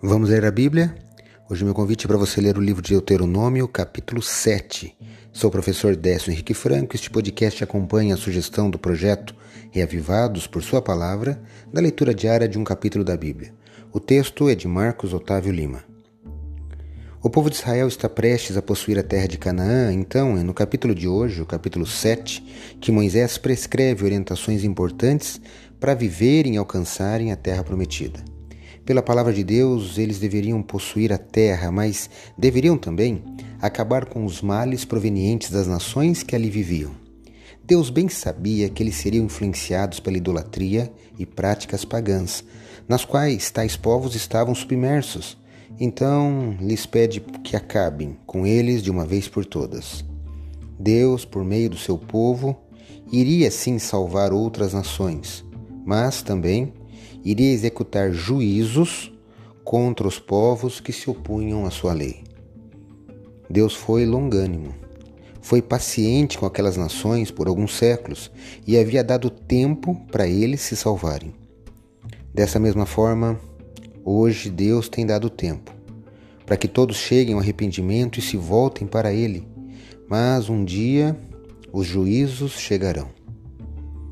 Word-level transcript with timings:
Vamos 0.00 0.30
ler 0.30 0.44
a 0.44 0.50
Bíblia? 0.52 0.94
Hoje 1.50 1.64
meu 1.64 1.74
convite 1.74 2.06
é 2.06 2.08
para 2.08 2.16
você 2.16 2.40
ler 2.40 2.56
o 2.56 2.60
livro 2.60 2.80
de 2.80 2.90
Deuteronômio, 2.90 3.66
capítulo 3.66 4.22
7. 4.22 4.96
Sou 5.32 5.48
o 5.48 5.50
professor 5.50 5.96
Décio 5.96 6.30
Henrique 6.30 6.54
Franco. 6.54 6.94
Este 6.94 7.10
podcast 7.10 7.64
acompanha 7.64 8.14
a 8.14 8.16
sugestão 8.16 8.70
do 8.70 8.78
projeto 8.78 9.34
Reavivados 9.72 10.46
por 10.46 10.62
Sua 10.62 10.80
Palavra, 10.80 11.42
da 11.72 11.80
leitura 11.80 12.14
diária 12.14 12.48
de 12.48 12.56
um 12.56 12.62
capítulo 12.62 13.02
da 13.02 13.16
Bíblia. 13.16 13.52
O 13.92 13.98
texto 13.98 14.48
é 14.48 14.54
de 14.54 14.68
Marcos 14.68 15.12
Otávio 15.12 15.50
Lima. 15.50 15.82
O 17.20 17.28
povo 17.28 17.50
de 17.50 17.56
Israel 17.56 17.88
está 17.88 18.08
prestes 18.08 18.56
a 18.56 18.62
possuir 18.62 19.00
a 19.00 19.02
terra 19.02 19.26
de 19.26 19.36
Canaã, 19.36 19.92
então 19.92 20.38
é 20.38 20.44
no 20.44 20.54
capítulo 20.54 20.94
de 20.94 21.08
hoje, 21.08 21.42
o 21.42 21.46
capítulo 21.46 21.84
7, 21.84 22.76
que 22.80 22.92
Moisés 22.92 23.36
prescreve 23.36 24.04
orientações 24.04 24.62
importantes 24.62 25.40
para 25.80 25.92
viverem 25.92 26.54
e 26.54 26.56
alcançarem 26.56 27.32
a 27.32 27.36
terra 27.36 27.64
prometida. 27.64 28.37
Pela 28.88 29.02
palavra 29.02 29.34
de 29.34 29.44
Deus, 29.44 29.98
eles 29.98 30.18
deveriam 30.18 30.62
possuir 30.62 31.12
a 31.12 31.18
terra, 31.18 31.70
mas 31.70 32.08
deveriam 32.38 32.78
também 32.78 33.22
acabar 33.60 34.06
com 34.06 34.24
os 34.24 34.40
males 34.40 34.82
provenientes 34.82 35.50
das 35.50 35.66
nações 35.66 36.22
que 36.22 36.34
ali 36.34 36.48
viviam. 36.48 36.92
Deus 37.62 37.90
bem 37.90 38.08
sabia 38.08 38.70
que 38.70 38.82
eles 38.82 38.94
seriam 38.94 39.26
influenciados 39.26 40.00
pela 40.00 40.16
idolatria 40.16 40.90
e 41.18 41.26
práticas 41.26 41.84
pagãs, 41.84 42.42
nas 42.88 43.04
quais 43.04 43.50
tais 43.50 43.76
povos 43.76 44.14
estavam 44.14 44.54
submersos. 44.54 45.36
Então 45.78 46.56
lhes 46.58 46.86
pede 46.86 47.20
que 47.20 47.56
acabem 47.56 48.16
com 48.24 48.46
eles 48.46 48.82
de 48.82 48.90
uma 48.90 49.04
vez 49.04 49.28
por 49.28 49.44
todas. 49.44 50.02
Deus, 50.80 51.26
por 51.26 51.44
meio 51.44 51.68
do 51.68 51.76
seu 51.76 51.98
povo, 51.98 52.56
iria 53.12 53.50
sim 53.50 53.78
salvar 53.78 54.32
outras 54.32 54.72
nações, 54.72 55.44
mas 55.84 56.22
também 56.22 56.72
iria 57.24 57.52
executar 57.52 58.12
juízos 58.12 59.12
contra 59.64 60.06
os 60.06 60.18
povos 60.18 60.80
que 60.80 60.92
se 60.92 61.10
opunham 61.10 61.66
à 61.66 61.70
sua 61.70 61.92
lei. 61.92 62.24
Deus 63.48 63.74
foi 63.74 64.04
longânimo, 64.04 64.74
foi 65.40 65.62
paciente 65.62 66.38
com 66.38 66.46
aquelas 66.46 66.76
nações 66.76 67.30
por 67.30 67.48
alguns 67.48 67.74
séculos 67.76 68.30
e 68.66 68.78
havia 68.78 69.02
dado 69.02 69.30
tempo 69.30 69.94
para 70.10 70.26
eles 70.26 70.60
se 70.60 70.76
salvarem. 70.76 71.34
Dessa 72.32 72.58
mesma 72.58 72.86
forma, 72.86 73.40
hoje 74.04 74.50
Deus 74.50 74.88
tem 74.88 75.06
dado 75.06 75.30
tempo 75.30 75.78
para 76.48 76.56
que 76.56 76.66
todos 76.66 76.96
cheguem 76.96 77.34
ao 77.34 77.40
arrependimento 77.40 78.18
e 78.18 78.22
se 78.22 78.38
voltem 78.38 78.86
para 78.86 79.12
Ele, 79.12 79.46
mas 80.08 80.48
um 80.48 80.64
dia 80.64 81.14
os 81.70 81.86
juízos 81.86 82.52
chegarão. 82.52 83.17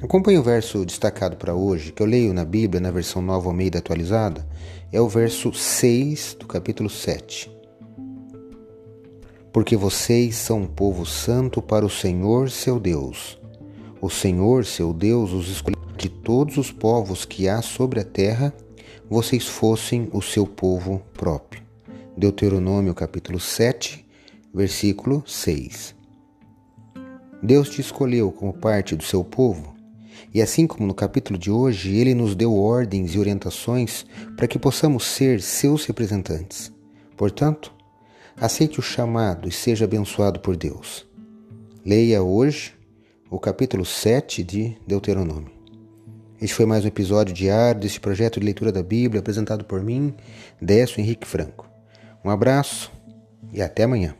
Acompanhe 0.00 0.38
o 0.38 0.42
verso 0.44 0.84
destacado 0.84 1.36
para 1.36 1.56
hoje, 1.56 1.90
que 1.90 2.00
eu 2.00 2.06
leio 2.06 2.32
na 2.32 2.44
Bíblia, 2.44 2.80
na 2.80 2.92
versão 2.92 3.20
nova 3.20 3.48
Almeida 3.48 3.80
atualizada, 3.80 4.46
é 4.92 5.00
o 5.00 5.08
verso 5.08 5.52
6 5.52 6.36
do 6.38 6.46
capítulo 6.46 6.88
7. 6.88 7.50
Porque 9.52 9.76
vocês 9.76 10.36
são 10.36 10.60
um 10.60 10.66
povo 10.68 11.04
santo 11.04 11.60
para 11.60 11.84
o 11.84 11.90
Senhor 11.90 12.48
seu 12.48 12.78
Deus. 12.78 13.40
O 14.00 14.08
Senhor 14.08 14.64
seu 14.64 14.92
Deus 14.92 15.32
os 15.32 15.48
escolheu 15.48 15.80
de 15.96 16.08
todos 16.08 16.58
os 16.58 16.70
povos 16.70 17.24
que 17.24 17.48
há 17.48 17.60
sobre 17.60 17.98
a 17.98 18.04
terra, 18.04 18.54
vocês 19.10 19.48
fossem 19.48 20.08
o 20.12 20.22
seu 20.22 20.46
povo 20.46 21.02
próprio. 21.12 21.60
Deuteronômio 22.16 22.94
capítulo 22.94 23.40
7, 23.40 24.06
versículo 24.54 25.24
6. 25.26 25.96
Deus 27.42 27.68
te 27.68 27.80
escolheu 27.80 28.30
como 28.30 28.52
parte 28.52 28.94
do 28.94 29.02
seu 29.02 29.24
povo 29.24 29.76
e 30.32 30.42
assim 30.42 30.66
como 30.66 30.86
no 30.86 30.94
capítulo 30.94 31.38
de 31.38 31.50
hoje, 31.50 31.96
ele 31.96 32.14
nos 32.14 32.34
deu 32.34 32.54
ordens 32.54 33.14
e 33.14 33.18
orientações 33.18 34.04
para 34.36 34.46
que 34.46 34.58
possamos 34.58 35.04
ser 35.04 35.40
seus 35.40 35.84
representantes. 35.84 36.72
Portanto, 37.16 37.72
aceite 38.36 38.78
o 38.78 38.82
chamado 38.82 39.48
e 39.48 39.52
seja 39.52 39.84
abençoado 39.84 40.40
por 40.40 40.56
Deus. 40.56 41.06
Leia 41.84 42.22
hoje 42.22 42.74
o 43.30 43.38
capítulo 43.38 43.84
7 43.84 44.42
de 44.42 44.76
Deuteronômio. 44.86 45.50
Este 46.40 46.54
foi 46.54 46.66
mais 46.66 46.84
um 46.84 46.88
episódio 46.88 47.34
diário 47.34 47.80
deste 47.80 47.98
projeto 47.98 48.38
de 48.38 48.46
leitura 48.46 48.70
da 48.70 48.82
Bíblia 48.82 49.20
apresentado 49.20 49.64
por 49.64 49.82
mim, 49.82 50.14
Décio 50.62 51.00
Henrique 51.00 51.26
Franco. 51.26 51.68
Um 52.24 52.30
abraço 52.30 52.92
e 53.52 53.60
até 53.60 53.84
amanhã. 53.84 54.14